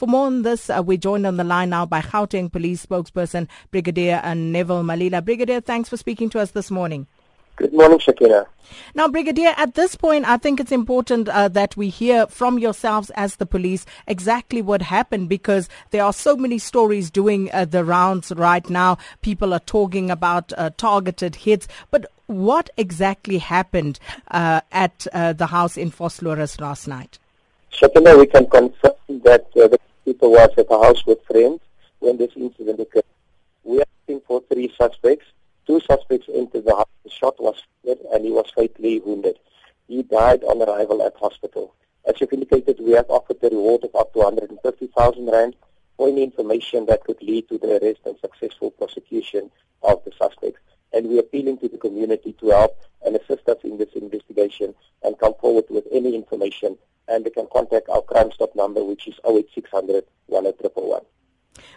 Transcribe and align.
For 0.00 0.06
more 0.06 0.24
on 0.24 0.40
this, 0.40 0.70
uh, 0.70 0.82
we're 0.82 0.96
joined 0.96 1.26
on 1.26 1.36
the 1.36 1.44
line 1.44 1.68
now 1.68 1.84
by 1.84 2.00
Gauteng 2.00 2.50
Police 2.50 2.86
spokesperson 2.86 3.48
Brigadier 3.70 4.22
uh, 4.24 4.32
Neville 4.32 4.82
Malila. 4.82 5.22
Brigadier, 5.22 5.60
thanks 5.60 5.90
for 5.90 5.98
speaking 5.98 6.30
to 6.30 6.40
us 6.40 6.52
this 6.52 6.70
morning. 6.70 7.06
Good 7.56 7.74
morning, 7.74 7.98
Shakira. 7.98 8.46
Now, 8.94 9.08
Brigadier, 9.08 9.52
at 9.58 9.74
this 9.74 9.96
point, 9.96 10.26
I 10.26 10.38
think 10.38 10.58
it's 10.58 10.72
important 10.72 11.28
uh, 11.28 11.48
that 11.48 11.76
we 11.76 11.90
hear 11.90 12.26
from 12.28 12.58
yourselves 12.58 13.10
as 13.10 13.36
the 13.36 13.44
police 13.44 13.84
exactly 14.06 14.62
what 14.62 14.80
happened 14.80 15.28
because 15.28 15.68
there 15.90 16.02
are 16.02 16.14
so 16.14 16.34
many 16.34 16.56
stories 16.56 17.10
doing 17.10 17.50
uh, 17.52 17.66
the 17.66 17.84
rounds 17.84 18.32
right 18.34 18.70
now. 18.70 18.96
People 19.20 19.52
are 19.52 19.60
talking 19.60 20.10
about 20.10 20.50
uh, 20.56 20.70
targeted 20.78 21.36
hits, 21.36 21.68
but 21.90 22.10
what 22.24 22.70
exactly 22.78 23.36
happened 23.36 24.00
uh, 24.30 24.62
at 24.72 25.06
uh, 25.12 25.34
the 25.34 25.48
house 25.48 25.76
in 25.76 25.90
Vosloorus 25.90 26.58
last 26.58 26.88
night? 26.88 27.18
Shakira, 27.70 28.18
we 28.18 28.26
can 28.26 28.48
confirm 28.48 28.94
that 29.24 29.46
uh, 29.56 29.68
the 29.68 29.78
people 30.04 30.30
was 30.30 30.50
at 30.56 30.68
the 30.68 30.78
house 30.78 31.04
with 31.06 31.24
friends 31.24 31.60
when 31.98 32.16
this 32.16 32.32
incident 32.36 32.80
occurred. 32.80 33.04
We 33.64 33.80
are 33.80 33.86
looking 34.08 34.22
for 34.26 34.42
three 34.52 34.72
suspects. 34.76 35.26
Two 35.66 35.80
suspects 35.80 36.28
entered 36.32 36.64
the 36.64 36.74
house. 36.74 36.88
The 37.04 37.10
shot 37.10 37.40
was 37.40 37.62
fired 37.84 37.98
and 38.12 38.24
he 38.24 38.30
was 38.30 38.50
fatally 38.54 39.00
wounded. 39.00 39.38
He 39.88 40.02
died 40.02 40.44
on 40.44 40.62
arrival 40.62 41.02
at 41.02 41.16
hospital. 41.16 41.74
As 42.06 42.20
you've 42.20 42.32
indicated, 42.32 42.78
we 42.80 42.92
have 42.92 43.10
offered 43.10 43.36
a 43.42 43.48
reward 43.48 43.84
of 43.84 43.94
up 43.94 44.12
to 44.14 44.20
150,000 44.20 45.26
rand 45.26 45.56
for 45.96 46.08
any 46.08 46.22
information 46.22 46.86
that 46.86 47.04
could 47.04 47.22
lead 47.22 47.48
to 47.48 47.58
the 47.58 47.78
arrest 47.78 48.00
and 48.06 48.16
successful 48.18 48.70
prosecution 48.70 49.50
of 49.82 50.02
the 50.04 50.12
suspects. 50.18 50.60
And 50.92 51.08
we 51.08 51.18
are 51.18 51.20
appealing 51.20 51.58
to 51.58 51.68
the 51.68 51.78
community 51.78 52.32
to 52.40 52.50
help 52.50 52.78
and 53.10 53.20
assist 53.20 53.48
us 53.48 53.58
in 53.64 53.76
this 53.78 53.88
investigation 53.94 54.74
and 55.02 55.18
come 55.18 55.34
forward 55.40 55.64
with 55.68 55.84
any 55.92 56.14
information. 56.14 56.78
And 57.08 57.24
they 57.24 57.30
can 57.30 57.48
contact 57.52 57.88
our 57.88 58.02
Crime 58.02 58.30
Stop 58.32 58.54
number, 58.54 58.84
which 58.84 59.08
is 59.08 59.14
08600 59.26 60.04
10111. 60.28 61.06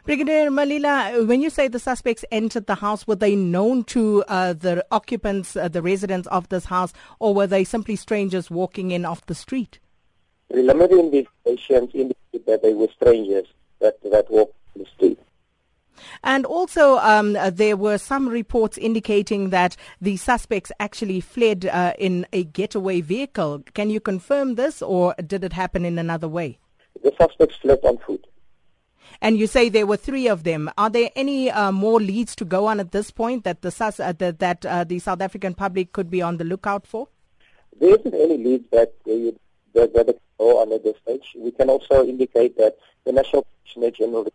Brigadier 0.05 0.51
Malila, 0.51 1.27
when 1.27 1.41
you 1.41 1.49
say 1.49 1.67
the 1.67 1.79
suspects 1.79 2.23
entered 2.31 2.67
the 2.67 2.75
house, 2.75 3.07
were 3.07 3.15
they 3.15 3.35
known 3.35 3.83
to 3.85 4.23
uh, 4.27 4.53
the 4.53 4.85
occupants, 4.91 5.55
uh, 5.55 5.67
the 5.67 5.81
residents 5.81 6.27
of 6.27 6.49
this 6.49 6.65
house, 6.65 6.93
or 7.19 7.33
were 7.33 7.47
they 7.47 7.63
simply 7.63 7.95
strangers 7.95 8.51
walking 8.51 8.91
in 8.91 9.05
off 9.05 9.25
the 9.25 9.35
street? 9.35 9.79
Preliminary 10.51 10.99
investigations 10.99 11.89
indicate 11.95 12.45
that 12.45 12.61
they 12.61 12.73
were 12.73 12.89
strangers 12.95 13.47
that, 13.79 13.97
that 14.03 14.29
walked 14.29 14.55
the 14.75 14.85
street. 14.95 15.19
And 16.23 16.45
also, 16.45 16.97
um, 16.97 17.35
uh, 17.35 17.49
there 17.49 17.77
were 17.77 17.97
some 17.97 18.27
reports 18.27 18.77
indicating 18.77 19.49
that 19.51 19.75
the 20.01 20.17
suspects 20.17 20.71
actually 20.79 21.21
fled 21.21 21.65
uh, 21.65 21.93
in 21.97 22.25
a 22.33 22.43
getaway 22.43 23.01
vehicle. 23.01 23.63
Can 23.73 23.89
you 23.89 23.99
confirm 23.99 24.55
this, 24.55 24.81
or 24.81 25.15
did 25.25 25.43
it 25.43 25.53
happen 25.53 25.85
in 25.85 25.97
another 25.97 26.27
way? 26.27 26.59
The 27.03 27.13
suspects 27.17 27.57
fled 27.57 27.79
on 27.83 27.97
foot. 27.99 28.25
And 29.21 29.37
you 29.37 29.47
say 29.47 29.69
there 29.69 29.85
were 29.85 29.97
three 29.97 30.27
of 30.27 30.43
them. 30.43 30.69
Are 30.77 30.89
there 30.89 31.09
any 31.15 31.49
uh, 31.49 31.71
more 31.71 31.99
leads 31.99 32.35
to 32.37 32.45
go 32.45 32.65
on 32.65 32.79
at 32.79 32.91
this 32.91 33.11
point 33.11 33.43
that 33.43 33.61
the 33.61 33.71
sus- 33.71 33.99
uh, 33.99 34.13
the, 34.13 34.33
that 34.39 34.65
uh, 34.65 34.83
the 34.83 34.99
South 34.99 35.21
African 35.21 35.53
public 35.53 35.93
could 35.93 36.09
be 36.09 36.21
on 36.21 36.37
the 36.37 36.43
lookout 36.43 36.85
for? 36.85 37.07
There 37.79 37.95
isn't 37.95 38.13
any 38.13 38.37
leads 38.37 38.69
that 38.71 38.93
they 39.05 39.33
at 39.75 40.83
this. 40.83 40.95
We 41.35 41.51
can 41.51 41.69
also 41.69 42.05
indicate 42.05 42.57
that 42.57 42.77
the 43.05 43.11
National 43.11 43.45
Commissioner 43.73 43.91
General 43.91 44.27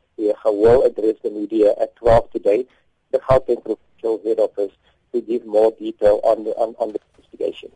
will 0.44 0.83
address 0.84 1.17
the 1.22 1.31
media 1.31 1.75
at 1.81 1.94
12 1.97 2.31
today, 2.33 2.67
the 3.12 3.19
Gauteng 3.19 3.62
Provincial 3.64 4.20
Head 4.25 4.41
Office, 4.41 4.72
to 5.12 5.20
give 5.20 5.47
more 5.47 5.72
detail 5.78 6.20
on 6.25 6.44
the 6.44 6.50
on, 6.50 6.75
on 6.78 6.92
the 6.92 7.00
investigation. 7.16 7.70